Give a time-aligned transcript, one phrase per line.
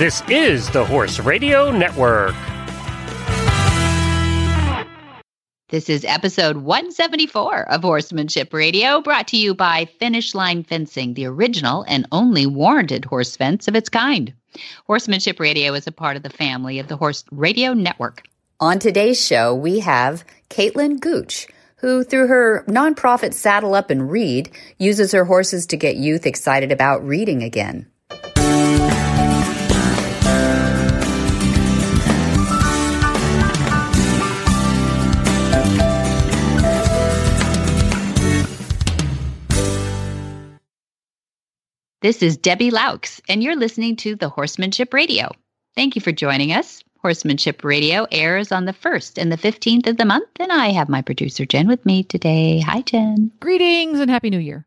[0.00, 2.34] This is the Horse Radio Network.
[5.68, 11.26] This is episode 174 of Horsemanship Radio, brought to you by Finish Line Fencing, the
[11.26, 14.32] original and only warranted horse fence of its kind.
[14.86, 18.22] Horsemanship Radio is a part of the family of the Horse Radio Network.
[18.58, 21.46] On today's show, we have Caitlin Gooch,
[21.76, 26.72] who, through her nonprofit Saddle Up and Read, uses her horses to get youth excited
[26.72, 27.86] about reading again.
[42.02, 45.30] This is Debbie Laux, and you're listening to the Horsemanship Radio.
[45.76, 46.82] Thank you for joining us.
[47.02, 50.88] Horsemanship Radio airs on the 1st and the 15th of the month, and I have
[50.88, 52.60] my producer Jen with me today.
[52.60, 53.30] Hi, Jen.
[53.40, 54.64] Greetings and Happy New Year.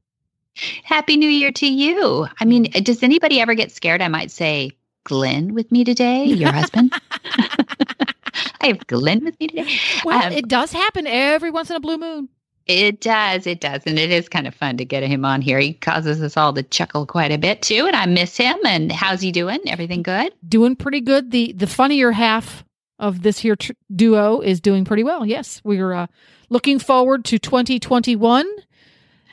[0.83, 2.27] Happy New Year to you.
[2.39, 4.03] I mean, does anybody ever get scared?
[4.03, 4.69] I might say,
[5.03, 6.93] Glenn with me today, your husband.
[8.61, 9.79] I have Glenn with me today.
[10.05, 12.29] Well, um, it does happen every once in a blue moon.
[12.65, 13.45] It does.
[13.45, 13.81] It does.
[13.85, 15.59] And it is kind of fun to get him on here.
[15.59, 17.85] He causes us all to chuckle quite a bit too.
[17.87, 18.57] And I miss him.
[18.65, 19.59] And how's he doing?
[19.67, 20.33] Everything good?
[20.47, 21.31] Doing pretty good.
[21.31, 22.63] The the funnier half
[22.99, 25.25] of this here tr- duo is doing pretty well.
[25.25, 25.61] Yes.
[25.65, 26.07] We're uh,
[26.49, 28.45] looking forward to 2021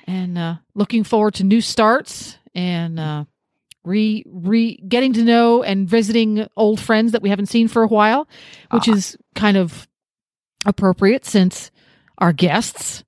[0.08, 3.24] and uh, looking forward to new starts and uh,
[3.84, 7.88] re re getting to know and visiting old friends that we haven't seen for a
[7.88, 8.26] while,
[8.72, 9.86] which uh is kind of
[10.66, 11.70] appropriate since
[12.18, 13.04] our guests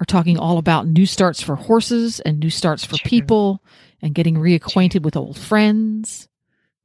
[0.00, 3.08] are talking all about new starts for horses and new starts for true.
[3.08, 3.62] people
[4.00, 6.26] and getting reacquainted with old friends.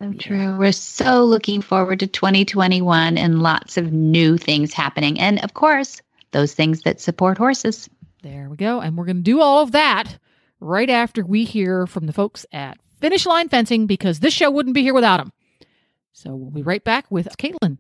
[0.02, 0.58] So true.
[0.58, 5.18] We're so looking forward to 2021 and lots of new things happening.
[5.20, 7.90] And of course, those things that support horses.
[8.22, 8.82] There we go.
[8.82, 10.18] And we're going to do all of that
[10.60, 14.76] right after we hear from the folks at Finish Line Fencing because this show wouldn't
[14.76, 15.32] be here without them.
[16.12, 17.78] So we'll be right back with Caitlin.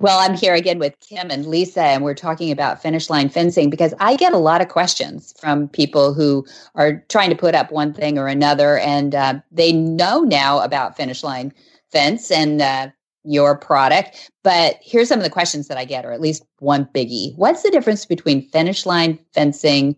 [0.00, 3.68] Well, I'm here again with Kim and Lisa, and we're talking about finish line fencing
[3.68, 7.70] because I get a lot of questions from people who are trying to put up
[7.70, 11.52] one thing or another, and uh, they know now about finish line
[11.92, 12.88] fence and uh,
[13.24, 14.30] your product.
[14.42, 17.36] But here's some of the questions that I get, or at least one biggie.
[17.36, 19.94] What's the difference between finish line fencing,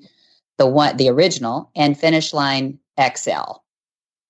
[0.59, 3.62] the one, the original, and finish line XL?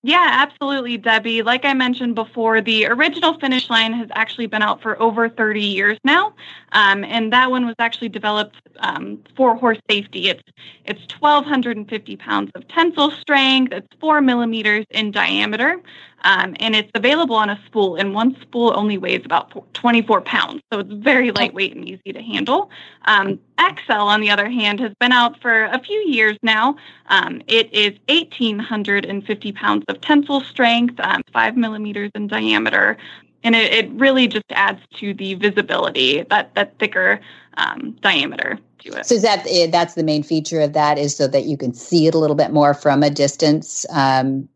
[0.05, 1.43] Yeah, absolutely, Debbie.
[1.43, 5.61] Like I mentioned before, the original finish line has actually been out for over 30
[5.61, 6.33] years now,
[6.73, 10.27] um, and that one was actually developed um, for horse safety.
[10.27, 10.43] It's
[10.83, 13.71] it's 1,250 pounds of tensile strength.
[13.71, 15.81] It's four millimeters in diameter,
[16.23, 17.95] um, and it's available on a spool.
[17.95, 22.21] And one spool only weighs about 24 pounds, so it's very lightweight and easy to
[22.21, 22.69] handle.
[23.05, 26.75] Um, XL, on the other hand, has been out for a few years now.
[27.07, 32.97] Um, it is 1,850 pounds of tensile strength, um, five millimeters in diameter
[33.43, 37.19] and it, it really just adds to the visibility that that thicker
[37.57, 39.05] um, diameter to it.
[39.05, 41.73] So is that eh, that's the main feature of that is so that you can
[41.73, 44.47] see it a little bit more from a distance, um,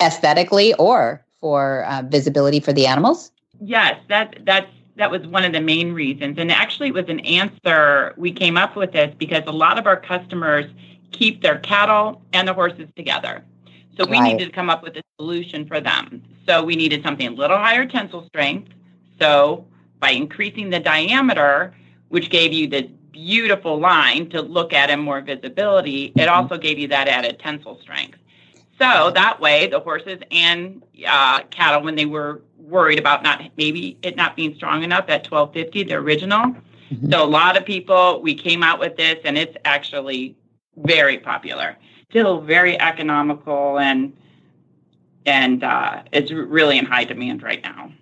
[0.00, 3.30] aesthetically, or for uh, visibility for the animals.
[3.60, 7.20] Yes, that that's that was one of the main reasons, and actually it was an
[7.20, 10.66] answer we came up with this because a lot of our customers
[11.12, 13.44] keep their cattle and the horses together.
[14.00, 14.32] So we right.
[14.32, 16.22] needed to come up with a solution for them.
[16.46, 18.72] So we needed something a little higher tensile strength.
[19.20, 19.66] So
[19.98, 21.74] by increasing the diameter,
[22.08, 26.30] which gave you the beautiful line to look at and more visibility, it mm-hmm.
[26.30, 28.16] also gave you that added tensile strength.
[28.78, 33.98] So that way, the horses and uh, cattle, when they were worried about not maybe
[34.02, 36.46] it not being strong enough at 1250, the original.
[36.90, 37.10] Mm-hmm.
[37.12, 40.36] So a lot of people, we came out with this, and it's actually
[40.78, 41.76] very popular
[42.10, 44.16] still very economical and
[45.26, 47.92] and uh, it's really in high demand right now.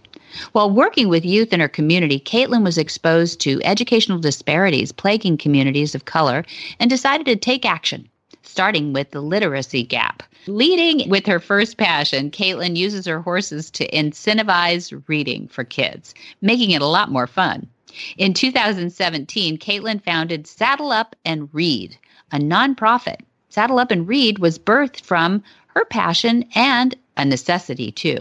[0.52, 5.94] While working with youth in her community, Caitlin was exposed to educational disparities plaguing communities
[5.94, 6.44] of color
[6.78, 8.08] and decided to take action,
[8.42, 10.22] starting with the literacy gap.
[10.46, 16.70] Leading with her first passion, Caitlin uses her horses to incentivize reading for kids, making
[16.70, 17.66] it a lot more fun.
[18.18, 21.96] In 2017, Caitlin founded Saddle Up and Read,
[22.32, 23.20] a nonprofit.
[23.48, 28.18] Saddle Up and Read was birthed from her passion and a necessity too.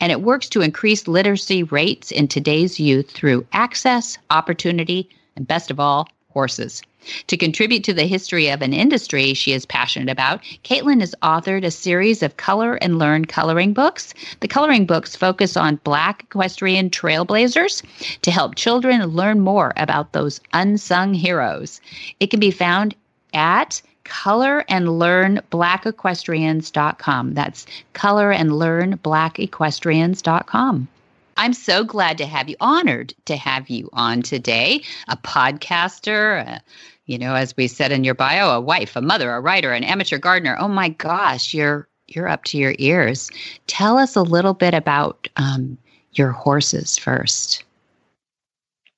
[0.00, 5.70] And it works to increase literacy rates in today's youth through access, opportunity, and best
[5.70, 6.82] of all, horses.
[7.26, 11.64] To contribute to the history of an industry she is passionate about, Caitlin has authored
[11.64, 14.14] a series of color and learn coloring books.
[14.40, 17.82] The coloring books focus on Black equestrian trailblazers
[18.22, 21.80] to help children learn more about those unsung heroes.
[22.20, 22.94] It can be found
[23.34, 27.34] at color and learn blackequestrians.com.
[27.34, 30.88] That's color and learn blackequestrians.com.
[31.36, 36.60] I'm so glad to have you, honored to have you on today, a podcaster, a,
[37.06, 39.84] you know, as we said in your bio, a wife, a mother, a writer, an
[39.84, 40.56] amateur gardener.
[40.58, 43.30] Oh my gosh, you're you're up to your ears.
[43.66, 45.78] Tell us a little bit about um,
[46.12, 47.64] your horses first.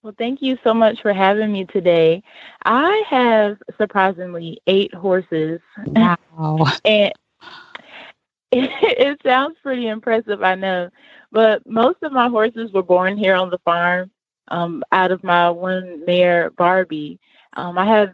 [0.02, 2.22] Well, thank you so much for having me today.
[2.64, 5.60] I have surprisingly eight horses.
[5.86, 6.66] Wow.
[6.84, 7.12] and
[8.52, 10.90] it, it, sounds pretty impressive, I know.
[11.32, 14.10] But most of my horses were born here on the farm
[14.48, 17.18] um, out of my one mare, Barbie.
[17.54, 18.12] Um, I have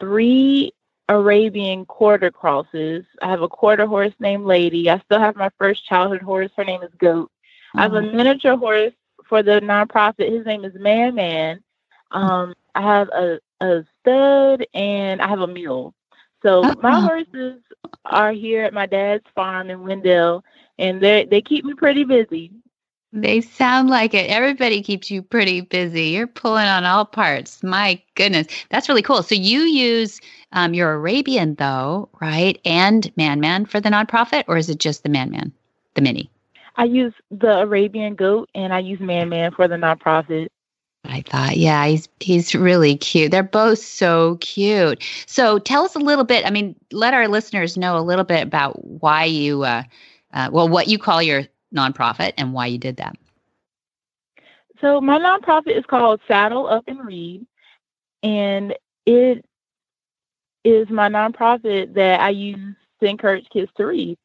[0.00, 0.72] three
[1.08, 3.04] Arabian quarter crosses.
[3.22, 4.90] I have a quarter horse named Lady.
[4.90, 6.50] I still have my first childhood horse.
[6.56, 7.30] Her name is Goat.
[7.30, 7.78] Mm-hmm.
[7.78, 8.92] I have a miniature horse
[9.28, 10.30] for the nonprofit.
[10.30, 11.62] His name is Man Man.
[12.10, 15.94] Um, I have a, a stud and I have a mule.
[16.42, 16.76] So uh-huh.
[16.82, 17.60] my horses
[18.04, 20.44] are here at my dad's farm in Wendell,
[20.78, 22.52] and they they keep me pretty busy.
[23.12, 24.30] They sound like it.
[24.30, 26.08] Everybody keeps you pretty busy.
[26.08, 27.62] You're pulling on all parts.
[27.62, 29.22] My goodness, that's really cool.
[29.22, 30.20] So you use
[30.52, 32.60] um, your Arabian though, right?
[32.66, 35.52] And Man Man for the nonprofit, or is it just the Man Man,
[35.94, 36.30] the mini?
[36.76, 40.48] I use the Arabian goat and I use Man Man for the nonprofit.
[41.04, 43.30] I thought, yeah, he's he's really cute.
[43.30, 45.02] They're both so cute.
[45.26, 46.44] So tell us a little bit.
[46.44, 49.84] I mean, let our listeners know a little bit about why you, uh,
[50.34, 53.16] uh, well, what you call your nonprofit and why you did that.
[54.80, 57.46] So my nonprofit is called Saddle Up and Read,
[58.22, 58.74] and
[59.06, 59.44] it
[60.64, 64.18] is my nonprofit that I use to encourage kids to read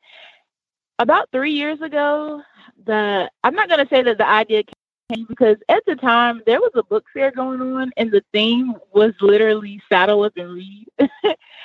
[0.99, 2.41] about three years ago,
[2.85, 4.63] the I'm not going to say that the idea
[5.11, 8.75] came because at the time there was a book fair going on, and the theme
[8.93, 10.87] was literally saddle up and read.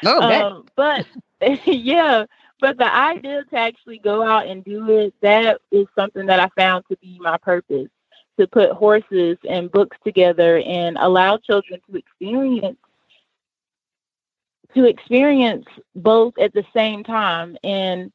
[0.05, 1.07] Oh, um, but
[1.67, 2.25] yeah,
[2.61, 6.49] but the idea to actually go out and do it that is something that I
[6.61, 7.89] found to be my purpose
[8.39, 12.79] to put horses and books together and allow children to experience
[14.75, 18.13] to experience both at the same time and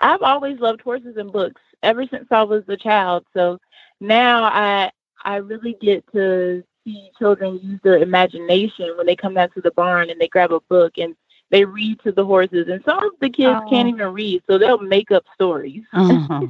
[0.00, 3.24] I've always loved horses and books ever since I was a child.
[3.34, 3.58] So
[4.00, 4.90] now I
[5.24, 9.70] I really get to see children use their imagination when they come down to the
[9.70, 11.14] barn and they grab a book and
[11.50, 12.68] they read to the horses.
[12.68, 13.70] And some of the kids oh.
[13.70, 15.82] can't even read, so they'll make up stories.
[15.92, 16.46] Uh-huh.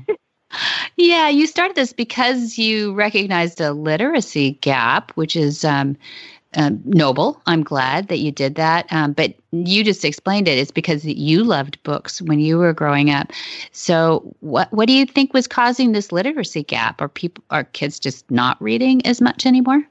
[0.97, 5.97] yeah, you started this because you recognized a literacy gap, which is um,
[6.57, 7.41] um, noble.
[7.47, 8.87] I'm glad that you did that.
[8.93, 10.59] Um, but you just explained it.
[10.59, 13.33] It's because you loved books when you were growing up.
[13.73, 17.01] So, what what do you think was causing this literacy gap?
[17.01, 19.83] Are people are kids just not reading as much anymore?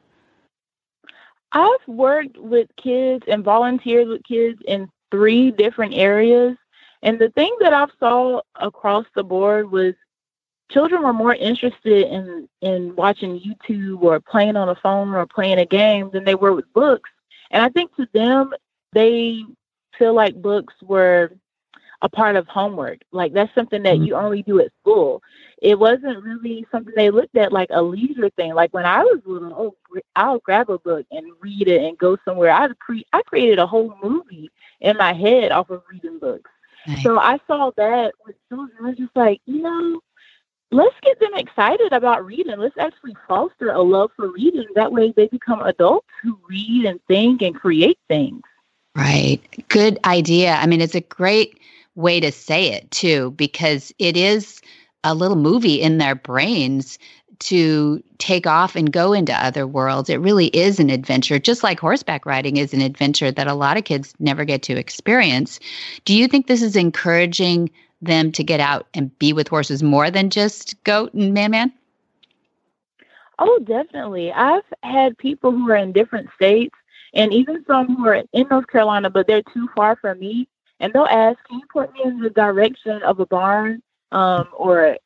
[1.54, 6.58] I've worked with kids and volunteered with kids in three different areas,
[7.04, 9.94] and the thing that I've saw across the board was
[10.72, 15.60] children were more interested in in watching YouTube or playing on a phone or playing
[15.60, 17.10] a game than they were with books.
[17.52, 18.52] And I think to them,
[18.94, 19.44] they
[19.98, 21.32] feel like books were
[22.04, 23.00] a part of homework.
[23.12, 24.04] Like that's something that mm-hmm.
[24.04, 25.24] you only do at school.
[25.62, 28.54] It wasn't really something they looked at like a leisure thing.
[28.54, 32.18] Like when I was little, oh, I'll grab a book and read it and go
[32.26, 32.52] somewhere.
[32.52, 36.52] I cre- I created a whole movie in my head off of reading books.
[36.86, 37.02] Nice.
[37.02, 38.78] So I saw that with children.
[38.82, 40.02] I was just like, you know,
[40.72, 42.60] let's get them excited about reading.
[42.60, 44.68] Let's actually foster a love for reading.
[44.76, 48.42] That way they become adults who read and think and create things.
[48.96, 49.40] Right.
[49.70, 50.56] Good idea.
[50.56, 51.58] I mean, it's a great
[51.96, 54.62] way to say it too, because it is
[55.04, 56.98] a little movie in their brains
[57.40, 60.10] to take off and go into other worlds.
[60.10, 63.76] It really is an adventure, just like horseback riding is an adventure that a lot
[63.76, 65.60] of kids never get to experience.
[66.06, 67.70] Do you think this is encouraging
[68.02, 71.74] them to get out and be with horses more than just goat and man man?
[73.40, 74.32] Oh, definitely.
[74.32, 76.76] I've had people who are in different states
[77.14, 80.48] and even some who are in North Carolina, but they're too far from me.
[80.84, 84.98] And they'll ask, "Can you point me in the direction of a barn, um, or,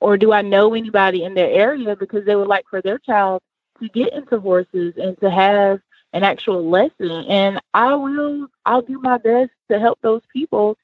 [0.00, 3.42] or do I know anybody in their area?" Because they would like for their child
[3.82, 5.80] to get into horses and to have
[6.14, 7.10] an actual lesson.
[7.28, 10.78] And I will, I'll do my best to help those people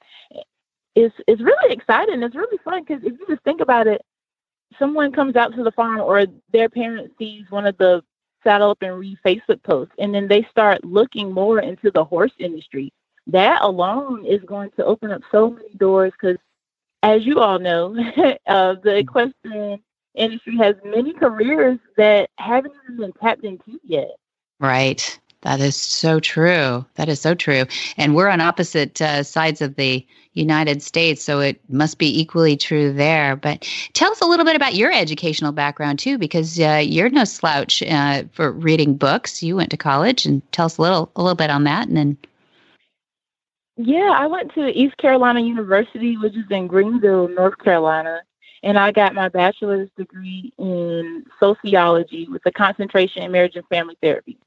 [0.96, 2.22] it's it's really exciting.
[2.22, 4.02] It's really fun because if you just think about it,
[4.78, 8.02] someone comes out to the farm or their parent sees one of the
[8.44, 12.32] saddle up and read Facebook posts, and then they start looking more into the horse
[12.38, 12.92] industry.
[13.26, 16.38] That alone is going to open up so many doors because,
[17.02, 17.94] as you all know,
[18.46, 19.80] uh, the equestrian
[20.14, 24.10] industry has many careers that haven't even been tapped into yet.
[24.58, 25.18] Right.
[25.42, 26.84] That is so true.
[26.96, 27.64] That is so true.
[27.96, 32.56] And we're on opposite uh, sides of the United States, so it must be equally
[32.56, 33.36] true there.
[33.36, 37.24] But tell us a little bit about your educational background too, because uh, you're no
[37.24, 39.42] slouch uh, for reading books.
[39.42, 41.96] You went to college, and tell us a little a little bit on that, and
[41.96, 42.16] then.
[43.82, 48.20] Yeah, I went to East Carolina University, which is in Greenville, North Carolina,
[48.62, 53.96] and I got my bachelor's degree in sociology with a concentration in marriage and family
[54.02, 54.38] therapy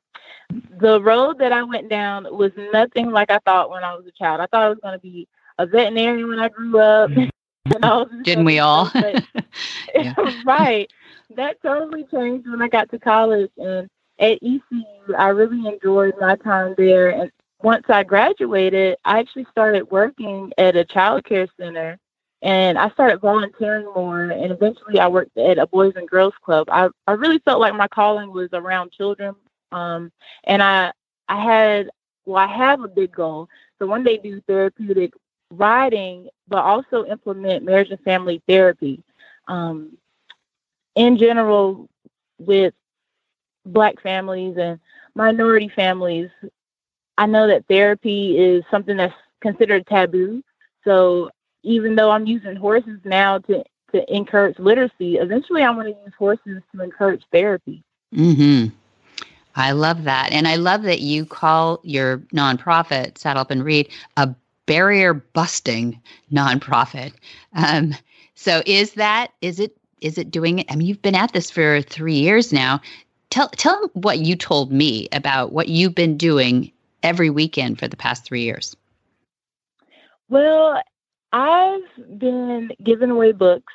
[0.79, 4.11] the road that I went down was nothing like I thought when I was a
[4.11, 4.41] child.
[4.41, 7.11] I thought I was going to be a veterinarian when I grew up.
[7.11, 7.29] Mm.
[8.23, 8.91] Didn't we all?
[10.45, 10.91] right.
[11.35, 13.51] That totally changed when I got to college.
[13.57, 17.09] And at ECU, I really enjoyed my time there.
[17.09, 17.31] And
[17.63, 21.97] once I graduated, I actually started working at a child care center
[22.41, 24.23] and I started volunteering more.
[24.23, 26.67] And eventually, I worked at a Boys and Girls Club.
[26.69, 29.35] I, I really felt like my calling was around children
[29.73, 30.11] um,
[30.45, 30.91] and I
[31.27, 31.89] I had
[32.25, 33.49] well I have a big goal.
[33.79, 35.13] So one day do therapeutic
[35.51, 39.03] riding, but also implement marriage and family therapy.
[39.47, 39.97] Um,
[40.95, 41.89] in general,
[42.39, 42.73] with
[43.65, 44.79] Black families and
[45.15, 46.29] minority families,
[47.17, 50.43] I know that therapy is something that's considered taboo.
[50.83, 51.29] So
[51.63, 56.13] even though I'm using horses now to to encourage literacy, eventually I want to use
[56.17, 57.83] horses to encourage therapy.
[58.11, 58.75] Mm-hmm.
[59.55, 60.31] I love that.
[60.31, 64.33] And I love that you call your nonprofit, Saddle Up and Read, a
[64.65, 66.01] barrier busting
[66.31, 67.13] nonprofit.
[67.55, 67.93] Um,
[68.33, 70.65] so is that, is it, is it doing it?
[70.71, 72.81] I mean, you've been at this for three years now.
[73.29, 76.71] Tell, tell what you told me about what you've been doing
[77.03, 78.75] every weekend for the past three years.
[80.29, 80.81] Well,
[81.31, 83.73] I've been giving away books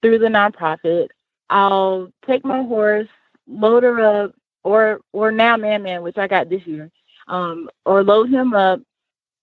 [0.00, 1.08] through the nonprofit.
[1.50, 3.08] I'll take my horse,
[3.46, 6.90] load her up, or or now Man Man, which I got this year,
[7.26, 8.80] um, or load him up,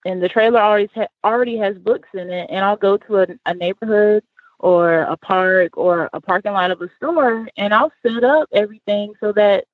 [0.06, 3.28] and the trailer already ha- already has books in it, and I'll go to a,
[3.46, 4.24] a neighborhood
[4.60, 9.14] or a park or a parking lot of a store, and I'll set up everything
[9.20, 9.66] so that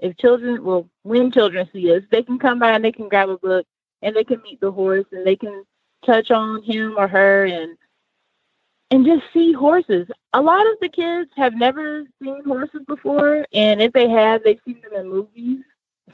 [0.00, 3.28] if children, well, when children see us, they can come by and they can grab
[3.28, 3.66] a book
[4.02, 5.64] and they can meet the horse and they can
[6.04, 7.76] touch on him or her and
[8.92, 10.08] and just see horses.
[10.32, 14.58] A lot of the kids have never seen horses before, and if they have, they've
[14.64, 15.60] seen them in movies.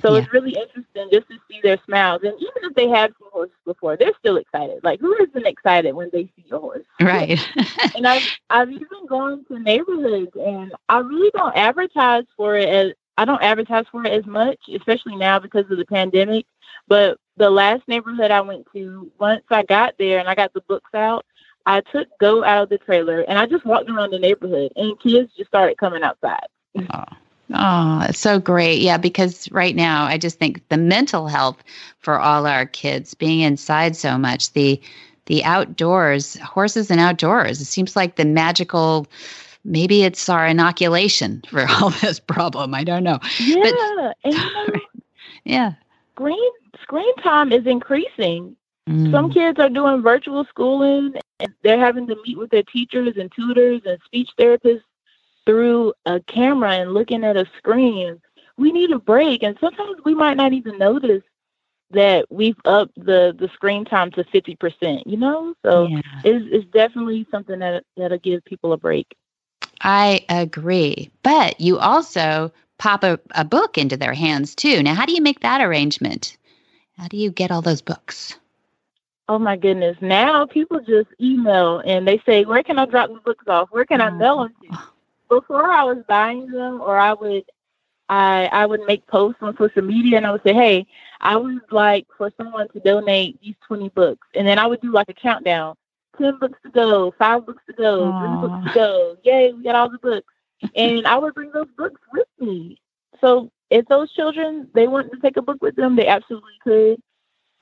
[0.02, 0.20] So yeah.
[0.20, 2.20] it's really interesting just to see their smiles.
[2.22, 4.80] And even if they have seen horses before, they're still excited.
[4.84, 6.84] Like who isn't excited when they see a horse?
[7.00, 7.40] Right.
[7.96, 12.92] and I've I've even gone to neighborhoods and I really don't advertise for it as
[13.18, 16.46] I don't advertise for it as much, especially now because of the pandemic.
[16.88, 20.60] But the last neighborhood I went to, once I got there and I got the
[20.62, 21.24] books out,
[21.64, 24.98] I took Goat out of the trailer and I just walked around the neighborhood and
[25.00, 26.46] kids just started coming outside.
[26.76, 27.04] Oh.
[27.54, 28.80] Oh, it's so great.
[28.80, 31.62] Yeah, because right now I just think the mental health
[32.00, 34.80] for all our kids being inside so much, the
[35.26, 39.06] the outdoors, horses and outdoors, it seems like the magical
[39.66, 42.74] maybe it's our inoculation for all this problem.
[42.74, 43.18] I don't know.
[43.38, 43.62] Yeah.
[43.62, 44.80] But, and, you know,
[45.44, 45.72] yeah.
[46.14, 46.50] Screen
[46.82, 48.56] screen time is increasing
[48.88, 49.10] Mm.
[49.10, 53.30] Some kids are doing virtual schooling and they're having to meet with their teachers and
[53.32, 54.82] tutors and speech therapists
[55.44, 58.20] through a camera and looking at a screen.
[58.56, 59.42] We need a break.
[59.42, 61.22] And sometimes we might not even notice
[61.90, 65.54] that we've upped the, the screen time to 50%, you know?
[65.64, 66.00] So yeah.
[66.24, 69.06] it's, it's definitely something that, that'll give people a break.
[69.80, 71.10] I agree.
[71.22, 74.82] But you also pop a, a book into their hands too.
[74.82, 76.36] Now, how do you make that arrangement?
[76.98, 78.36] How do you get all those books?
[79.28, 79.96] Oh my goodness.
[80.00, 83.68] Now people just email and they say, Where can I drop the books off?
[83.70, 84.12] Where can I oh.
[84.12, 84.78] mail them to?
[85.28, 87.44] Before I was buying them or I would
[88.08, 90.86] I I would make posts on social media and I would say, Hey,
[91.20, 94.92] I would like for someone to donate these twenty books and then I would do
[94.92, 95.76] like a countdown.
[96.18, 98.20] Ten books to go, five books to go, Aww.
[98.20, 99.16] three books to go.
[99.24, 100.26] Yay, we got all the books.
[100.74, 102.78] and I would bring those books with me.
[103.20, 107.00] So if those children they wanted to take a book with them, they absolutely could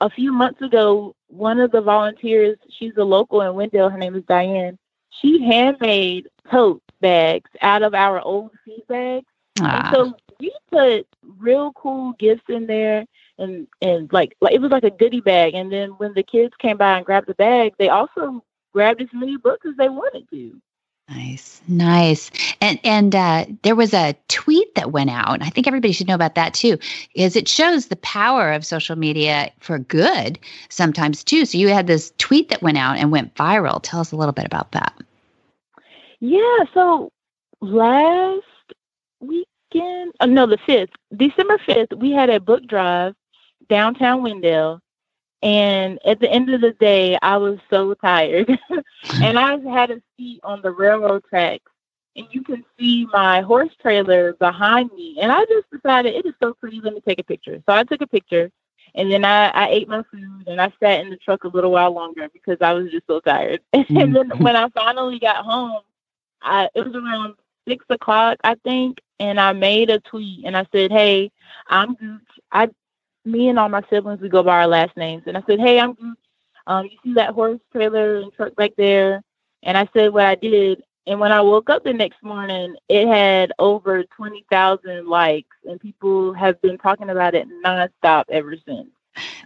[0.01, 4.15] a few months ago, one of the volunteers, she's a local in Wendell, her name
[4.15, 4.77] is Diane,
[5.21, 9.25] she handmade tote bags out of our old seed bags.
[9.61, 9.89] Ah.
[9.93, 11.07] so we put
[11.39, 13.05] real cool gifts in there
[13.37, 15.53] and and like like it was like a goodie bag.
[15.53, 19.09] And then when the kids came by and grabbed the bag, they also grabbed as
[19.13, 20.61] many books as they wanted to.
[21.07, 22.31] Nice, nice.
[22.61, 25.43] And and uh, there was a tweet that went out.
[25.43, 26.79] I think everybody should know about that too,
[27.13, 30.39] is it shows the power of social media for good
[30.69, 31.45] sometimes too.
[31.45, 33.79] So you had this tweet that went out and went viral.
[33.83, 34.99] Tell us a little bit about that.
[36.21, 36.63] Yeah.
[36.73, 37.11] So
[37.61, 38.43] last
[39.19, 43.13] weekend, oh, no, the fifth, December fifth, we had a book drive
[43.67, 44.81] downtown Wendell,
[45.41, 48.49] and at the end of the day, I was so tired.
[49.21, 51.71] and I had a seat on the railroad tracks,
[52.15, 55.17] and you can see my horse trailer behind me.
[55.21, 56.81] And I just decided it is so pretty.
[56.81, 57.61] Let me take a picture.
[57.67, 58.49] So I took a picture,
[58.95, 61.71] and then I, I ate my food, and I sat in the truck a little
[61.71, 63.61] while longer because I was just so tired.
[63.73, 64.13] And mm.
[64.13, 65.81] then when I finally got home,
[66.41, 67.35] I, it was around
[67.67, 71.31] six o'clock, I think, and I made a tweet and I said, "Hey,
[71.67, 72.21] I'm Gooch.
[72.51, 72.69] I
[73.25, 75.23] me and all my siblings, we go by our last names.
[75.27, 76.17] And I said, Hey, I'm
[76.67, 79.21] Um, you see that horse trailer and truck back there?
[79.63, 80.83] And I said what I did.
[81.07, 86.33] And when I woke up the next morning, it had over 20,000 likes, and people
[86.33, 88.87] have been talking about it nonstop ever since.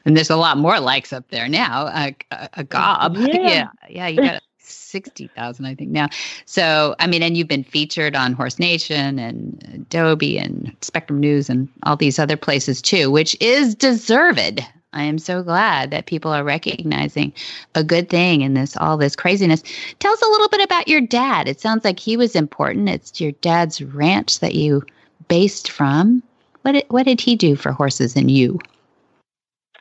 [0.05, 1.87] And there's a lot more likes up there now.
[1.87, 3.17] A, a, a gob.
[3.17, 3.37] Yeah.
[3.41, 3.67] yeah.
[3.89, 4.07] Yeah.
[4.07, 6.07] You got 60,000, I think now.
[6.45, 11.49] So, I mean, and you've been featured on Horse Nation and Adobe and Spectrum News
[11.49, 14.61] and all these other places too, which is deserved.
[14.91, 17.33] I am so glad that people are recognizing
[17.75, 19.63] a good thing in this all this craziness.
[19.99, 21.47] Tell us a little bit about your dad.
[21.47, 22.89] It sounds like he was important.
[22.89, 24.83] It's your dad's ranch that you
[25.27, 26.23] based from.
[26.63, 28.59] What did, what did he do for horses and you?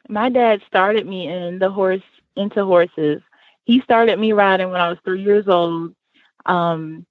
[0.09, 2.03] My dad started me in the horse
[2.37, 3.23] into horses
[3.69, 5.95] he started me riding when I was three years old.
[6.47, 7.05] Um,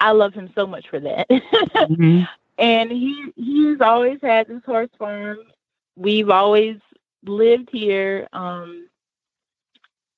[0.00, 1.28] I love him so much for that.
[1.30, 2.22] mm-hmm.
[2.58, 5.38] And he he's always had this horse farm.
[5.94, 6.78] We've always
[7.24, 8.88] lived here, um,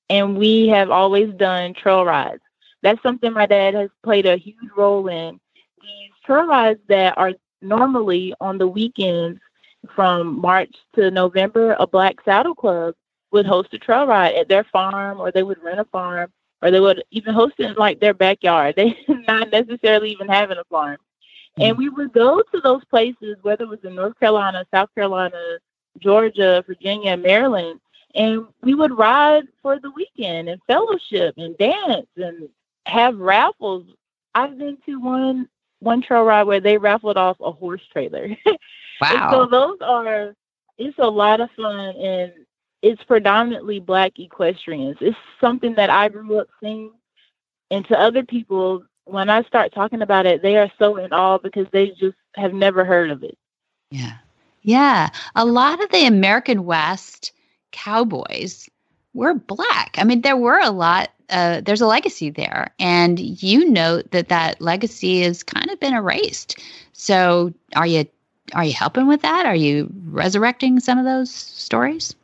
[0.09, 2.41] and we have always done trail rides.
[2.81, 5.39] That's something my dad has played a huge role in.
[5.83, 9.39] These trail rides that are normally on the weekends
[9.95, 12.95] from March to November, a Black Saddle Club
[13.31, 16.71] would host a trail ride at their farm or they would rent a farm or
[16.71, 18.75] they would even host it in like their backyard.
[18.77, 18.95] They
[19.27, 20.97] not necessarily even having a farm.
[21.59, 25.57] And we would go to those places, whether it was in North Carolina, South Carolina,
[25.99, 27.79] Georgia, Virginia, Maryland,
[28.15, 32.49] and we would ride for the weekend and fellowship and dance and
[32.85, 33.85] have raffles.
[34.35, 35.47] I've been to one
[35.79, 38.29] one trail ride where they raffled off a horse trailer.
[39.01, 39.29] Wow.
[39.31, 40.35] so those are
[40.77, 42.31] it's a lot of fun and
[42.81, 44.97] it's predominantly black equestrians.
[45.01, 46.91] It's something that I grew up seeing.
[47.69, 51.37] And to other people, when I start talking about it, they are so in awe
[51.37, 53.37] because they just have never heard of it.
[53.91, 54.17] Yeah.
[54.63, 55.09] Yeah.
[55.35, 57.31] A lot of the American West
[57.71, 58.69] cowboys
[59.13, 59.95] were black.
[59.97, 62.73] I mean, there were a lot, uh, there's a legacy there.
[62.79, 66.59] And you note that that legacy has kind of been erased.
[66.93, 68.05] So are you
[68.53, 69.45] are you helping with that?
[69.45, 72.15] Are you resurrecting some of those stories?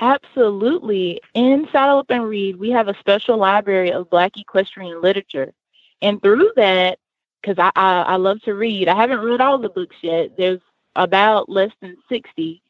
[0.00, 1.20] Absolutely.
[1.34, 5.52] In Saddle Up and Read, we have a special library of Black equestrian literature.
[6.00, 6.98] And through that,
[7.42, 10.36] because I, I, I, love to read, I haven't read all the books yet.
[10.36, 10.60] There's
[10.94, 12.62] about less than 60.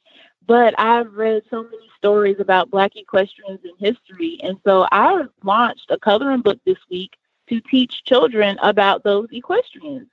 [0.47, 4.41] But I've read so many stories about Black equestrians in history.
[4.43, 7.17] And so I launched a coloring book this week
[7.51, 10.09] to teach children about those equestrians.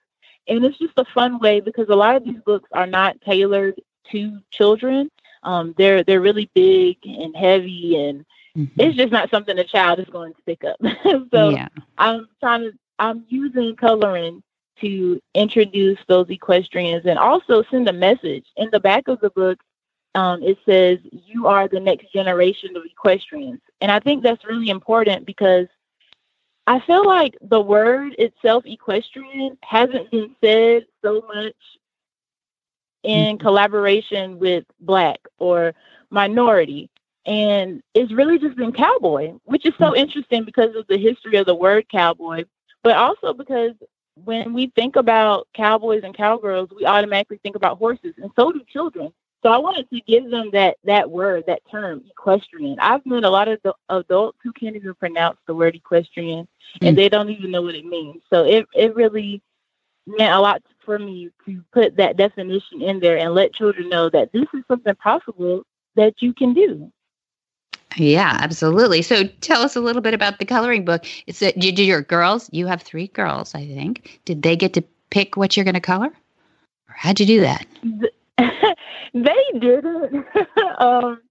[0.48, 3.82] And it's just a fun way because a lot of these books are not tailored
[4.12, 5.10] to children
[5.46, 8.26] Um, they're they're really big and heavy, and
[8.58, 8.80] Mm-hmm.
[8.80, 10.78] it's just not something a child is going to pick up.
[11.34, 11.68] so yeah.
[11.98, 14.42] I'm trying to I'm using coloring
[14.82, 18.46] to introduce those equestrians and also send a message.
[18.58, 19.60] In the back of the book,
[20.16, 23.60] um, it says, You are the next generation of equestrians.
[23.82, 25.68] And I think that's really important because
[26.68, 31.56] I feel like the word itself, equestrian, hasn't been said so much
[33.06, 35.74] in collaboration with Black or
[36.10, 36.90] minority.
[37.26, 41.46] And it's really just been cowboy, which is so interesting because of the history of
[41.46, 42.46] the word cowboy,
[42.84, 43.74] but also because
[44.24, 48.62] when we think about cowboys and cowgirls, we automatically think about horses, and so do
[48.72, 49.12] children.
[49.44, 52.78] So I wanted to give them that that word, that term, equestrian.
[52.80, 56.48] I've met a lot of the adults who can't even pronounce the word equestrian,
[56.82, 57.00] and Mm.
[57.00, 58.22] they don't even know what it means.
[58.32, 59.42] So it it really
[60.08, 64.10] meant a lot for me to put that definition in there and let children know
[64.10, 65.64] that this is something possible
[65.96, 66.92] that you can do.
[67.98, 69.02] Yeah, absolutely.
[69.02, 71.06] So tell us a little bit about the coloring book.
[71.28, 72.50] It's that did your girls?
[72.52, 74.20] You have three girls, I think.
[74.26, 76.08] Did they get to pick what you're going to color?
[76.08, 77.66] Or how'd you do that?
[79.14, 80.26] they didn't.
[80.80, 81.22] um,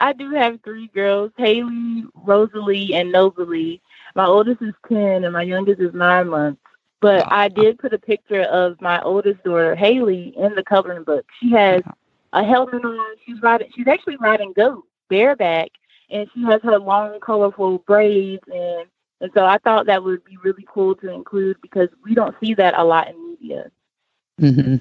[0.00, 3.80] I do have three girls: Haley, Rosalie, and Novalie.
[4.14, 6.60] My oldest is ten, and my youngest is nine months.
[7.00, 11.26] But I did put a picture of my oldest daughter, Haley, in the coloring book.
[11.40, 11.82] She has
[12.32, 13.16] a helmet on.
[13.24, 13.68] She's riding.
[13.74, 15.70] She's actually riding goat bareback,
[16.10, 18.42] and she has her long, colorful braids.
[18.52, 18.86] And
[19.20, 22.54] and so I thought that would be really cool to include because we don't see
[22.54, 23.70] that a lot in media.
[24.40, 24.76] Mm-hmm.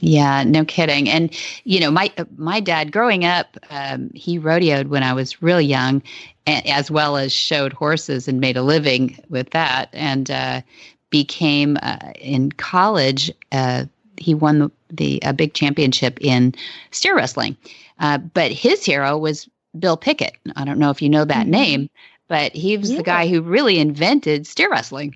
[0.00, 1.08] Yeah, no kidding.
[1.08, 5.60] And you know, my my dad, growing up, um, he rodeoed when I was real
[5.60, 6.02] young,
[6.46, 9.90] as well as showed horses and made a living with that.
[9.92, 10.62] And uh,
[11.10, 13.30] became uh, in college.
[13.52, 13.84] Uh,
[14.16, 16.54] he won the, the a big championship in
[16.90, 17.56] steer wrestling.
[17.98, 20.36] Uh, but his hero was Bill Pickett.
[20.56, 21.50] I don't know if you know that Mhm.
[21.50, 21.90] name,
[22.28, 22.96] but he was Yeah.
[22.98, 25.14] the guy who really invented steer wrestling.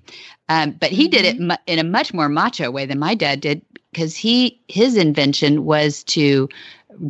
[0.49, 1.47] Um, but he did it Mhm.
[1.47, 5.65] mu- in a much more macho way than my dad did because he his invention
[5.65, 6.49] was to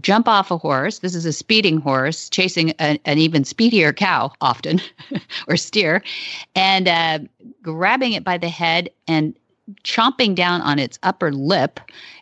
[0.02, 1.00] jump off a horse.
[1.00, 4.82] This is a speeding horse chasing a, an even speedier cow, often
[5.48, 6.04] or steer,
[6.56, 7.20] and uh,
[7.62, 9.36] grabbing it by the head and
[9.84, 11.80] chomping down on its upper lip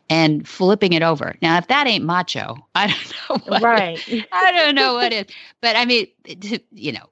[0.09, 1.35] and flipping it over.
[1.41, 4.25] Now, if that ain't macho, I don't know what Right.
[4.31, 6.07] I don't know what it, but I mean,
[6.71, 7.09] you know,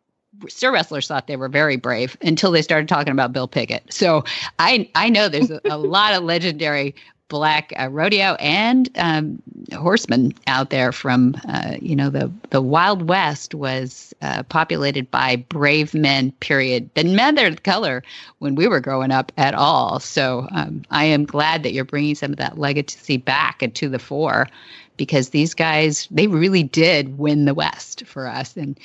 [0.48, 3.92] steer wrestlers thought they were very brave until they started talking about Bill Pickett.
[3.92, 4.24] So
[4.60, 6.96] I I know there's a, a lot of legendary
[7.32, 9.42] black uh, rodeo and um,
[9.74, 15.38] horsemen out there from uh, you know the the Wild West was uh, populated by
[15.38, 16.34] brave men.
[16.42, 16.94] Period.
[16.94, 18.04] Didn't matter the color
[18.40, 20.02] when we were growing up at all.
[20.02, 24.00] So um, I am glad that you're bringing some of that legacy back to the
[24.00, 24.50] fore
[24.98, 28.58] because these guys they really did win the West for us.
[28.58, 28.78] And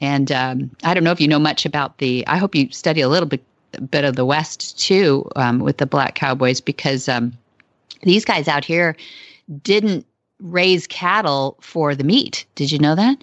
[0.00, 2.24] and um, I don't know if you know much about the.
[2.28, 3.42] I hope you study a little bit
[3.90, 7.32] bit of the West too um, with the Black Cowboys because um,
[8.02, 8.96] these guys out here
[9.62, 10.06] didn't
[10.40, 12.46] raise cattle for the meat.
[12.54, 13.22] Did you know that?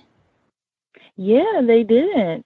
[1.17, 2.43] Yeah, they didn't.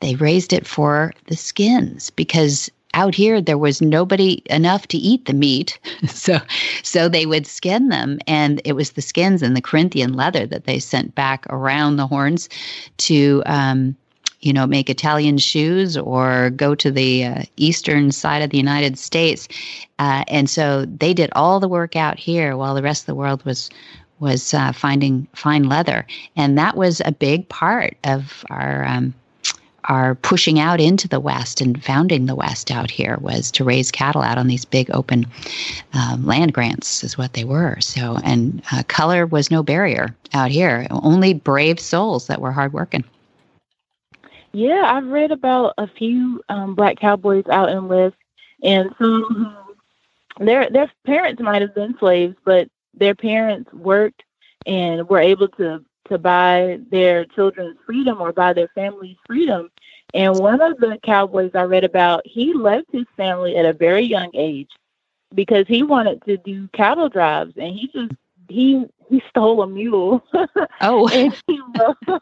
[0.00, 5.26] They raised it for the skins because out here there was nobody enough to eat
[5.26, 5.78] the meat.
[6.08, 6.38] so
[6.82, 10.64] so they would skin them and it was the skins and the Corinthian leather that
[10.64, 12.48] they sent back around the horns
[12.98, 13.96] to um,
[14.40, 18.98] you know make Italian shoes or go to the uh, eastern side of the United
[18.98, 19.48] States.
[19.98, 23.14] Uh, and so they did all the work out here while the rest of the
[23.14, 23.70] world was
[24.18, 29.14] was uh, finding fine leather, and that was a big part of our um,
[29.88, 33.90] our pushing out into the West and founding the West out here was to raise
[33.90, 35.26] cattle out on these big open
[35.92, 37.76] um, land grants, is what they were.
[37.80, 40.86] So, and uh, color was no barrier out here.
[40.90, 43.04] Only brave souls that were hardworking.
[44.52, 48.16] Yeah, I've read about a few um, black cowboys out in West,
[48.62, 49.24] and some
[50.38, 54.22] who their their parents might have been slaves, but their parents worked
[54.66, 59.70] and were able to to buy their children's freedom or buy their family's freedom.
[60.14, 64.02] And one of the cowboys I read about, he left his family at a very
[64.02, 64.70] young age
[65.34, 68.12] because he wanted to do cattle drives, and he just
[68.48, 70.24] he he stole a mule
[70.80, 71.96] Oh, and he rode,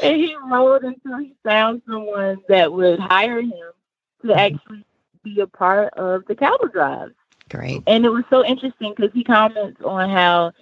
[0.00, 3.72] and he rode until he found someone that would hire him
[4.24, 4.84] to actually
[5.22, 7.14] be a part of the cattle drives.
[7.48, 7.82] great.
[7.86, 10.52] And it was so interesting because he comments on how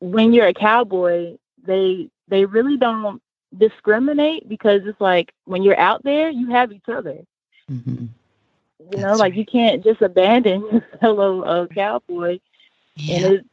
[0.00, 1.36] when you're a cowboy,
[1.66, 3.20] they they really don't
[3.56, 7.18] discriminate because it's like when you're out there, you have each other.
[7.68, 8.06] hmm
[8.92, 9.34] You know, That's like right.
[9.34, 12.38] you can't just abandon your fellow uh, cowboy.
[12.96, 13.16] Yeah.
[13.16, 13.46] And it,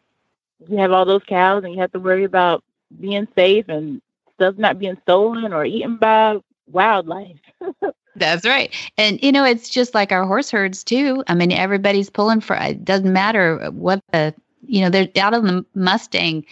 [0.67, 2.63] you have all those cows and you have to worry about
[2.99, 4.01] being safe and
[4.35, 6.37] stuff not being stolen or eaten by
[6.71, 7.37] wildlife.
[8.15, 8.73] That's right.
[8.97, 11.23] And you know, it's just like our horse herds too.
[11.27, 14.33] I mean, everybody's pulling for it doesn't matter what the
[14.67, 16.45] you know, they're out of the Mustang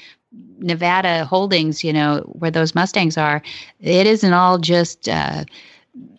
[0.60, 3.42] Nevada holdings, you know, where those Mustangs are,
[3.80, 5.46] it isn't all just uh,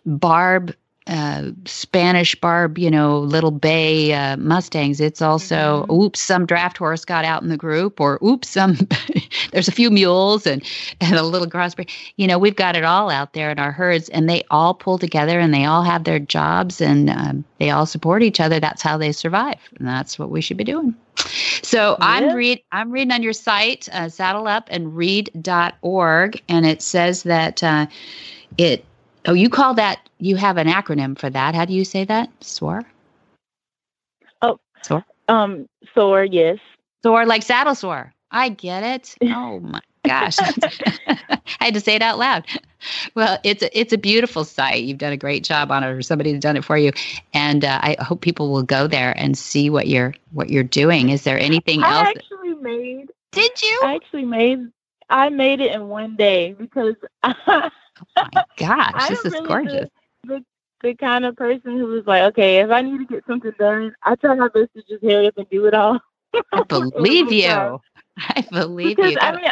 [0.05, 0.75] barb
[1.07, 4.99] uh, Spanish barb, you know, little bay uh, Mustangs.
[4.99, 5.91] It's also, mm-hmm.
[5.91, 8.75] oops, some draft horse got out in the group, or oops, some
[9.51, 10.63] there's a few mules and
[11.01, 11.91] and a little crossbreed.
[12.15, 14.97] You know, we've got it all out there in our herds, and they all pull
[14.97, 18.59] together, and they all have their jobs, and um, they all support each other.
[18.59, 20.95] That's how they survive, and that's what we should be doing.
[21.61, 22.05] So yeah.
[22.05, 27.85] I'm read I'm reading on your site, uh, saddleupandread.org, and it says that uh,
[28.57, 28.83] it.
[29.27, 31.55] Oh, you call that you have an acronym for that.
[31.55, 32.29] How do you say that?
[32.41, 32.83] SOAR?
[34.41, 35.05] Oh, SOAR?
[35.27, 36.59] Um, SOAR, yes.
[37.03, 38.13] SOAR, like saddle sore.
[38.31, 39.15] I get it.
[39.35, 40.37] Oh my gosh.
[41.07, 42.45] I had to say it out loud.
[43.15, 44.83] Well, it's a, it's a beautiful site.
[44.83, 46.91] You've done a great job on it, or somebody's done it for you,
[47.33, 51.09] and uh, I hope people will go there and see what you're what you're doing.
[51.09, 52.07] Is there anything I else?
[52.07, 53.11] I actually made.
[53.31, 53.81] Did you?
[53.83, 54.59] I actually made.
[55.09, 56.95] I made it in one day because.
[58.17, 59.89] oh my gosh, this is really gorgeous
[60.27, 60.43] the,
[60.81, 63.93] the kind of person who was like, okay, if I need to get something done,
[64.03, 65.99] I try my best to just hurry up and do it all.
[66.51, 67.79] I believe you.
[68.17, 69.17] I believe because, you.
[69.19, 69.51] I mean,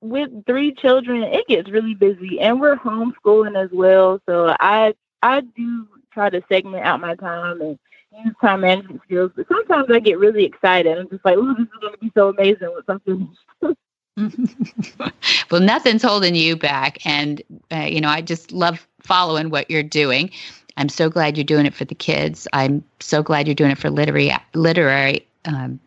[0.00, 4.20] with three children, it gets really busy, and we're homeschooling as well.
[4.28, 7.78] So I I do try to segment out my time and
[8.24, 9.30] use time management skills.
[9.34, 10.98] But sometimes I get really excited.
[10.98, 13.38] I'm just like, oh, this is going to be so amazing I'm finished.
[15.50, 19.82] well, nothing's holding you back, and uh, you know I just love following what you're
[19.82, 20.30] doing.
[20.76, 22.48] I'm so glad you're doing it for the kids.
[22.52, 25.80] I'm so glad you're doing it for literary literary um,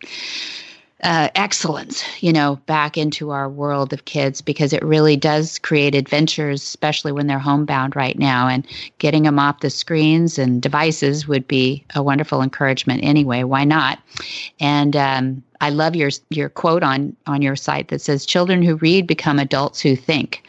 [1.03, 5.93] uh, excellence, you know, back into our world of kids because it really does create
[5.93, 8.47] adventures, especially when they're homebound right now.
[8.47, 8.65] And
[8.97, 13.43] getting them off the screens and devices would be a wonderful encouragement anyway.
[13.43, 13.99] Why not?
[14.59, 18.75] And um, I love your your quote on on your site that says, "Children who
[18.75, 20.43] read become adults who think,"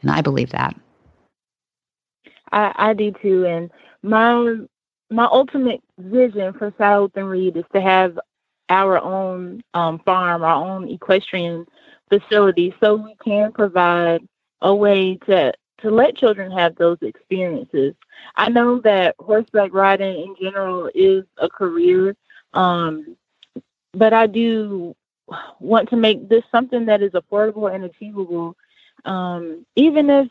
[0.00, 0.74] and I believe that.
[2.52, 3.70] I, I do too, and
[4.02, 4.56] my
[5.10, 8.18] my ultimate vision for Saddle Up and Read is to have
[8.70, 11.66] our own um, farm, our own equestrian
[12.08, 14.22] facility, so we can provide
[14.62, 17.94] a way to to let children have those experiences.
[18.36, 22.16] I know that horseback riding in general is a career,
[22.54, 23.18] um,
[23.92, 24.94] but I do
[25.60, 28.56] want to make this something that is affordable and achievable.
[29.04, 30.28] Um, even if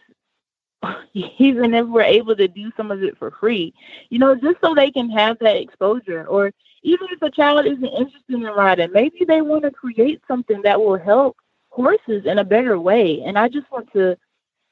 [1.13, 3.73] even if we're able to do some of it for free,
[4.09, 6.25] you know, just so they can have that exposure.
[6.25, 6.51] Or
[6.83, 10.79] even if a child isn't interested in riding, maybe they want to create something that
[10.79, 11.37] will help
[11.69, 13.21] horses in a better way.
[13.25, 14.17] And I just want to,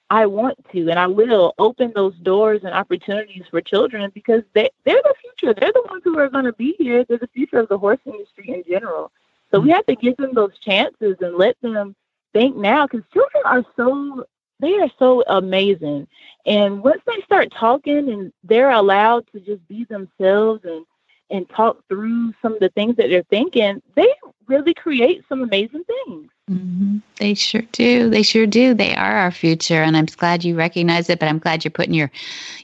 [0.09, 4.69] I want to, and I will open those doors and opportunities for children because they,
[4.83, 5.53] they're the future.
[5.53, 7.03] They're the ones who are going to be here.
[7.03, 9.11] They're the future of the horse industry in general.
[9.51, 11.95] So we have to give them those chances and let them
[12.33, 14.25] think now because children are so
[14.59, 16.07] they are so amazing.
[16.45, 20.85] And once they start talking and they're allowed to just be themselves and
[21.31, 24.11] and talk through some of the things that they're thinking, they
[24.47, 26.29] really create some amazing things.
[26.49, 26.97] Mm-hmm.
[27.17, 28.09] They sure do.
[28.09, 28.73] They sure do.
[28.73, 31.19] They are our future, and I'm glad you recognize it.
[31.19, 32.09] But I'm glad you're putting your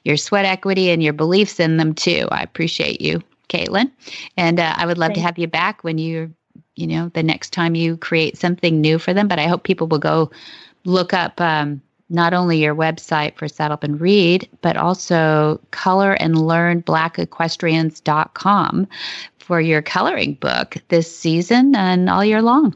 [0.04, 2.28] your sweat equity and your beliefs in them too.
[2.32, 3.92] I appreciate you, Caitlin,
[4.38, 5.20] and uh, I would love Thanks.
[5.20, 6.34] to have you back when you,
[6.76, 9.28] you know, the next time you create something new for them.
[9.28, 10.32] But I hope people will go
[10.86, 16.14] look up um, not only your website for Saddle Up and Read, but also color
[16.14, 18.88] and learn blackequestrians.com
[19.38, 22.74] for your coloring book this season and all year long.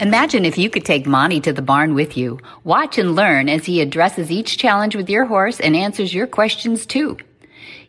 [0.00, 2.38] Imagine if you could take Monty to the barn with you.
[2.62, 6.84] Watch and learn as he addresses each challenge with your horse and answers your questions
[6.84, 7.16] too.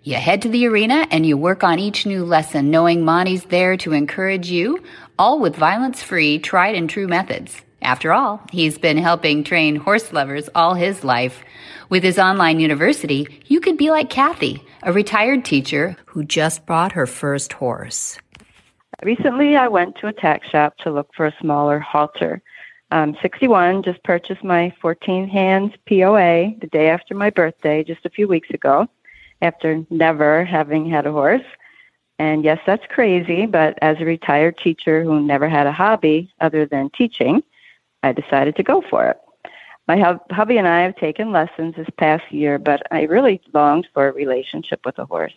[0.01, 3.75] You head to the arena and you work on each new lesson, knowing Monty's there
[3.77, 4.81] to encourage you,
[5.19, 7.61] all with violence free, tried and true methods.
[7.85, 11.43] After all, he's been helping train horse lovers all his life.
[11.87, 16.93] With his online university, you could be like Kathy, a retired teacher who just bought
[16.93, 18.17] her first horse.
[19.03, 22.41] Recently, I went to a tack shop to look for a smaller halter.
[22.89, 28.09] I'm 61, just purchased my 14 hands POA the day after my birthday, just a
[28.09, 28.87] few weeks ago
[29.43, 31.45] after never having had a horse.
[32.17, 36.65] And yes, that's crazy, but as a retired teacher who never had a hobby other
[36.65, 37.43] than teaching,
[38.05, 39.17] I decided to go for it.
[39.87, 43.87] My hub- hubby and I have taken lessons this past year, but I really longed
[43.93, 45.33] for a relationship with a horse.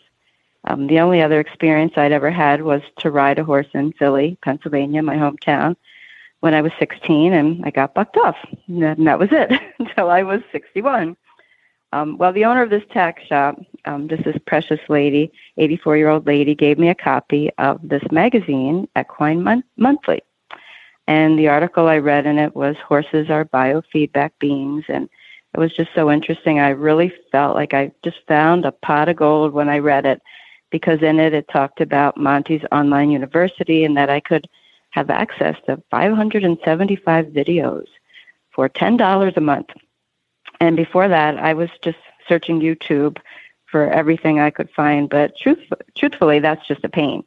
[0.65, 4.37] Um, the only other experience I'd ever had was to ride a horse in Philly,
[4.43, 5.77] Pennsylvania, my hometown,
[6.41, 8.37] when I was 16, and I got bucked off.
[8.67, 11.17] And that was it until I was 61.
[11.95, 16.11] Um, well, the owner of this tack shop, um, this is precious lady, 84 year
[16.11, 20.21] old lady, gave me a copy of this magazine, Equine Mon- Monthly.
[21.09, 24.85] And the article I read in it was Horses Are Biofeedback Beings.
[24.91, 25.09] And
[25.55, 26.61] it was just so interesting.
[26.61, 30.21] I really felt like I just found a pot of gold when I read it
[30.71, 34.47] because in it it talked about Monty's online university and that I could
[34.91, 37.87] have access to 575 videos
[38.51, 39.71] for $10 a month.
[40.61, 41.97] And before that, I was just
[42.29, 43.17] searching YouTube
[43.65, 45.09] for everything I could find.
[45.09, 45.61] But truth,
[45.97, 47.25] truthfully, that's just a pain.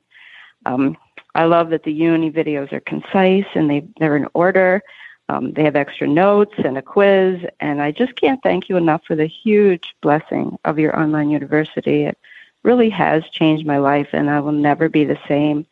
[0.68, 0.98] Um,
[1.36, 4.82] I love that the uni videos are concise and they, they're in order.
[5.30, 7.40] Um, they have extra notes and a quiz.
[7.60, 12.04] And I just can't thank you enough for the huge blessing of your online university.
[12.04, 12.18] It
[12.64, 15.66] really has changed my life, and I will never be the same.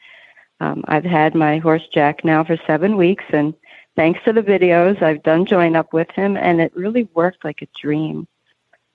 [0.60, 3.54] Um, I've had my horse Jack now for seven weeks, and
[3.96, 7.62] thanks to the videos, I've done join up with him, and it really worked like
[7.62, 8.28] a dream.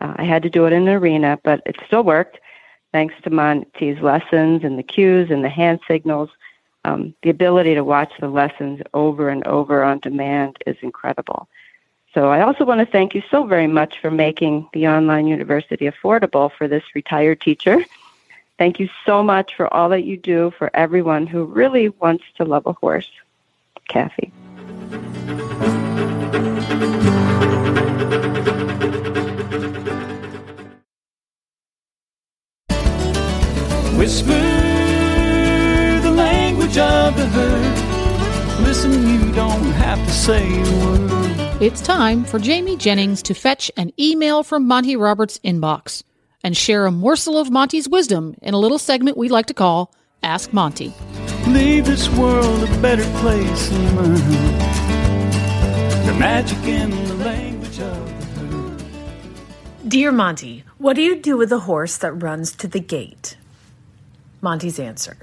[0.00, 2.38] Uh, I had to do it in an arena, but it still worked
[2.92, 6.30] thanks to Monty's lessons and the cues and the hand signals.
[6.84, 11.48] Um, the ability to watch the lessons over and over on demand is incredible.
[12.12, 15.90] So I also want to thank you so very much for making the online university
[15.90, 17.84] affordable for this retired teacher.
[18.56, 22.44] Thank you so much for all that you do for everyone who really wants to
[22.44, 23.10] love a horse.
[23.88, 24.32] Kathy.
[33.98, 34.43] Whisper
[38.84, 41.62] Listen, you don't have to say a word.
[41.62, 46.02] It's time for Jamie Jennings to fetch an email from Monty Roberts' inbox
[46.42, 49.94] and share a morsel of Monty's wisdom in a little segment we like to call
[50.22, 50.92] Ask Monty.
[51.46, 54.56] Leave this world a better place than mine.
[56.06, 59.88] The magic in the language of the herd.
[59.88, 63.38] Dear Monty, what do you do with a horse that runs to the gate?
[64.42, 65.16] Monty's answer.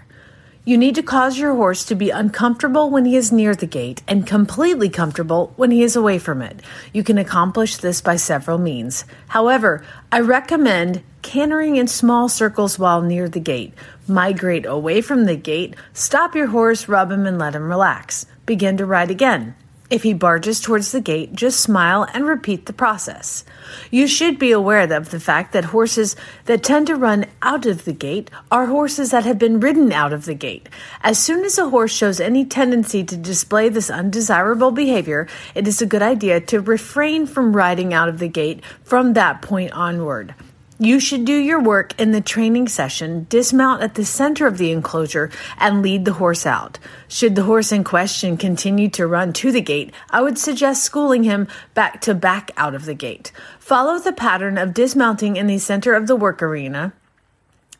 [0.64, 4.04] You need to cause your horse to be uncomfortable when he is near the gate
[4.08, 6.60] and completely comfortable when he is away from it.
[6.94, 9.06] You can accomplish this by several means.
[9.30, 13.74] However, I recommend cantering in small circles while near the gate.
[14.08, 18.28] Migrate away from the gate, stop your horse, rub him, and let him relax.
[18.46, 19.56] Begin to ride again.
[19.92, 23.44] If he barges towards the gate, just smile and repeat the process.
[23.92, 27.84] You should be aware of the fact that horses that tend to run out of
[27.84, 30.70] the gate are horses that have been ridden out of the gate.
[31.02, 35.82] As soon as a horse shows any tendency to display this undesirable behavior, it is
[35.82, 40.34] a good idea to refrain from riding out of the gate from that point onward.
[40.82, 44.72] You should do your work in the training session, dismount at the center of the
[44.72, 46.80] enclosure, and lead the horse out.
[47.08, 51.22] Should the horse in question continue to run to the gate, I would suggest schooling
[51.22, 53.32] him back to back out of the gate.
[53.60, 56.94] Follow the pattern of dismounting in the center of the work arena.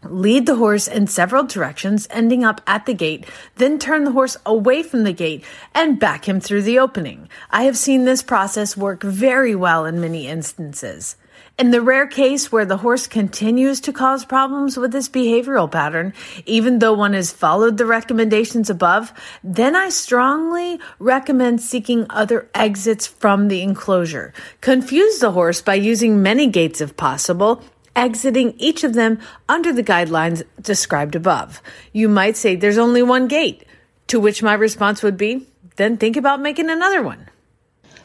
[0.04, 4.38] Lead the horse in several directions, ending up at the gate, then turn the horse
[4.46, 7.28] away from the gate and back him through the opening.
[7.50, 11.16] I have seen this process work very well in many instances.
[11.62, 16.12] In the rare case where the horse continues to cause problems with this behavioral pattern,
[16.48, 23.06] even though one has followed the recommendations above, then I strongly recommend seeking other exits
[23.06, 24.34] from the enclosure.
[24.62, 27.64] Confuse the horse by using many gates if possible,
[27.96, 31.62] exiting each of them under the guidelines described above.
[31.94, 33.66] You might say there's only one gate,
[34.08, 37.28] to which my response would be, then think about making another one.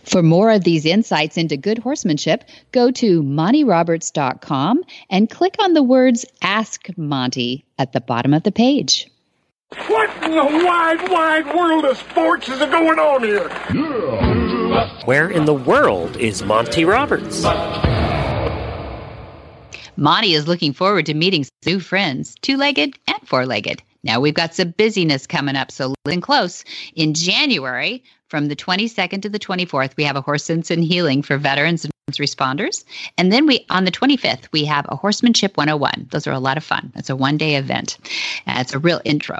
[0.06, 5.82] For more of these insights into good horsemanship, go to montyroberts.com and click on the
[5.82, 9.08] words Ask Monty at the bottom of the page.
[9.88, 13.48] What in the wide, wide world of sports is going on here?
[15.06, 17.42] Where in the world is Monty Roberts?
[19.96, 23.82] Monty is looking forward to meeting some new friends, two legged and four legged.
[24.04, 26.64] Now we've got some busyness coming up, so listen close.
[26.94, 31.22] In January, from the 22nd to the 24th, we have a horse sense and healing
[31.22, 32.84] for veterans and responders.
[33.18, 36.08] And then we on the 25th, we have a horsemanship 101.
[36.10, 36.92] Those are a lot of fun.
[36.96, 37.98] It's a one-day event.
[38.46, 39.38] Uh, it's a real intro.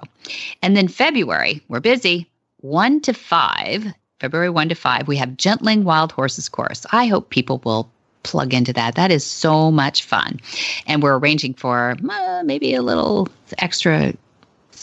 [0.62, 2.28] And then February, we're busy.
[2.62, 3.86] 1 to 5,
[4.18, 6.86] February 1 to 5, we have Gentling Wild Horses course.
[6.90, 7.88] I hope people will
[8.22, 8.96] plug into that.
[8.96, 10.40] That is so much fun.
[10.86, 13.28] And we're arranging for uh, maybe a little
[13.58, 14.14] extra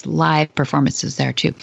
[0.06, 1.54] live performances there too.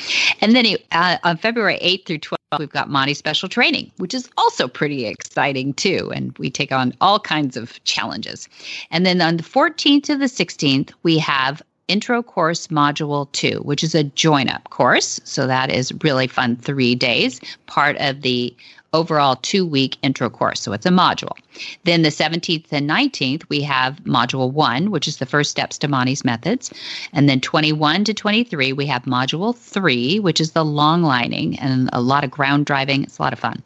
[0.41, 4.29] And then uh, on February 8th through 12th, we've got Monty Special Training, which is
[4.37, 6.11] also pretty exciting too.
[6.15, 8.49] And we take on all kinds of challenges.
[8.91, 13.83] And then on the 14th to the 16th, we have Intro Course Module 2, which
[13.83, 15.21] is a join up course.
[15.25, 18.55] So that is really fun, three days, part of the
[18.93, 20.61] overall two week intro course.
[20.61, 21.37] So it's a module.
[21.85, 25.89] Then the 17th and 19th, we have module one, which is the first steps to
[25.89, 26.73] Monty's methods.
[27.13, 31.89] And then 21 to 23, we have module three, which is the long lining and
[31.93, 33.05] a lot of ground driving.
[33.05, 33.63] It's a lot of fun.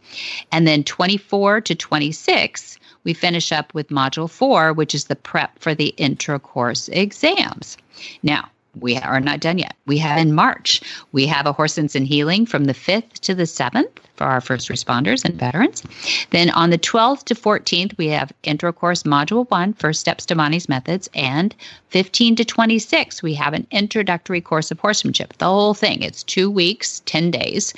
[0.52, 5.58] And then 24 to 26, we finish up with module four, which is the prep
[5.58, 7.76] for the intro course exams.
[8.22, 8.50] Now,
[8.80, 9.74] we are not done yet.
[9.86, 10.80] We have in March,
[11.12, 14.40] we have a Horse Sense and Healing from the 5th to the 7th for our
[14.40, 15.82] first responders and veterans.
[16.30, 20.34] Then on the 12th to 14th, we have Intro Course Module one, first Steps to
[20.34, 21.54] Monty's Methods, and
[21.88, 25.36] 15 to 26, we have an introductory course of horsemanship.
[25.38, 27.74] The whole thing, it's two weeks, 10 days,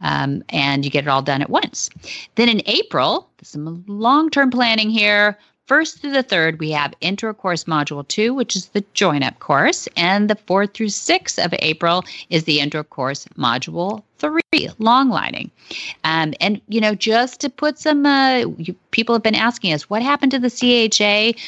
[0.00, 1.90] um, and you get it all done at once.
[2.36, 5.38] Then in April, some long term planning here
[5.70, 9.38] first through the third, we have intro course module two, which is the join up
[9.38, 9.86] course.
[9.96, 15.48] And the fourth through sixth of April is the intro course module three, long lining.
[16.02, 19.88] Um, and, you know, just to put some, uh, you, people have been asking us,
[19.88, 21.38] what happened to the CHA,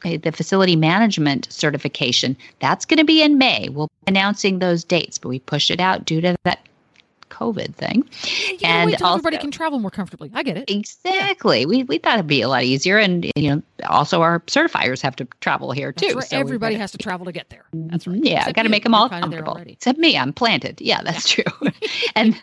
[0.00, 2.34] the facility management certification?
[2.60, 3.68] That's going to be in May.
[3.68, 6.60] We'll be announcing those dates, but we pushed it out due to that
[7.30, 8.08] COVID thing.
[8.58, 10.30] Yeah, and also, everybody can travel more comfortably.
[10.34, 10.70] I get it.
[10.70, 11.60] Exactly.
[11.60, 11.66] Yeah.
[11.66, 15.16] We we thought it'd be a lot easier, and you know, also our certifiers have
[15.16, 16.14] to travel here too.
[16.14, 16.24] Right.
[16.24, 17.64] So everybody has to travel to get there.
[17.72, 18.22] That's right.
[18.22, 19.56] Yeah, got to make them all comfortable.
[19.56, 20.80] Except me, I'm planted.
[20.80, 21.44] Yeah, that's yeah.
[21.44, 21.70] true.
[22.14, 22.40] and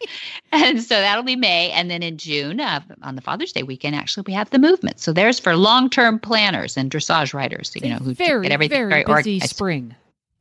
[0.52, 3.96] and so that'll be May, and then in June, uh, on the Father's Day weekend,
[3.96, 5.00] actually we have the movement.
[5.00, 7.72] So there's for long term planners and dressage riders.
[7.76, 9.50] You know, who very get everything very, very busy organized.
[9.50, 9.96] spring.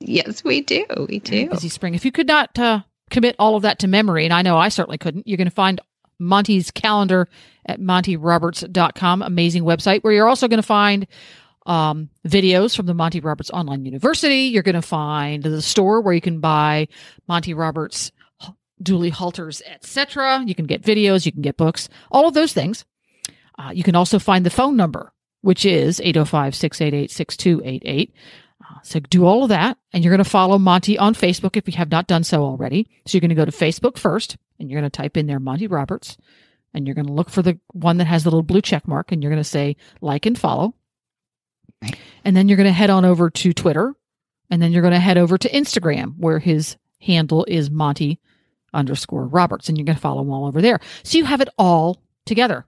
[0.06, 0.84] Yes, we do.
[1.08, 1.48] We do.
[1.50, 1.94] Busy spring.
[1.94, 2.80] If you could not uh,
[3.12, 5.54] commit all of that to memory, and I know I certainly couldn't, you're going to
[5.54, 5.80] find
[6.18, 7.28] Monty's calendar
[7.66, 11.06] at montyroberts.com, amazing website, where you're also going to find
[11.66, 14.44] um, videos from the Monty Roberts Online University.
[14.44, 16.88] You're going to find the store where you can buy
[17.28, 18.10] Monty Roberts
[18.82, 20.42] dually halters, etc.
[20.44, 22.84] You can get videos, you can get books, all of those things.
[23.58, 28.14] Uh, you can also find the phone number, which is 805 688 6288.
[28.82, 31.74] So do all of that, and you're going to follow Monty on Facebook if you
[31.76, 32.88] have not done so already.
[33.06, 35.40] So you're going to go to Facebook first, and you're going to type in there
[35.40, 36.16] Monty Roberts,
[36.74, 39.12] and you're going to look for the one that has the little blue check mark,
[39.12, 40.74] and you're going to say like and follow.
[42.24, 43.94] And then you're going to head on over to Twitter,
[44.50, 48.20] and then you're going to head over to Instagram, where his handle is Monty
[48.72, 50.80] underscore Roberts, and you're going to follow him all over there.
[51.02, 52.66] So you have it all together.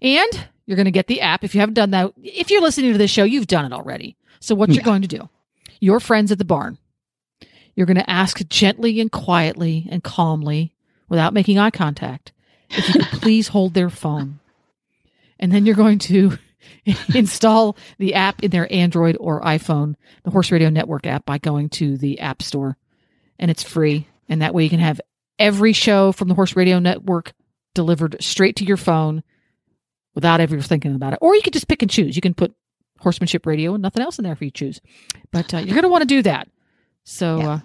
[0.00, 1.44] And you're going to get the app.
[1.44, 4.16] If you haven't done that, if you're listening to this show, you've done it already.
[4.40, 4.76] So what yeah.
[4.76, 5.28] you're going to do,
[5.80, 6.78] your friends at the barn,
[7.74, 10.74] you're going to ask gently and quietly and calmly
[11.08, 12.32] without making eye contact
[12.70, 14.38] if you could please hold their phone.
[15.38, 16.38] And then you're going to
[17.14, 21.68] install the app in their Android or iPhone, the Horse Radio Network app, by going
[21.70, 22.76] to the App Store.
[23.38, 24.06] And it's free.
[24.28, 25.00] And that way you can have
[25.38, 27.32] every show from the Horse Radio Network
[27.74, 29.22] delivered straight to your phone
[30.14, 31.18] without ever thinking about it.
[31.20, 32.14] Or you could just pick and choose.
[32.14, 32.54] You can put
[33.04, 34.80] horsemanship radio and nothing else in there if you choose.
[35.30, 36.48] But uh, you're going to want to do that.
[37.04, 37.48] So yeah.
[37.50, 37.58] uh,